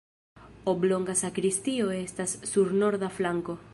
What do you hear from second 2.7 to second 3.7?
norda flanko.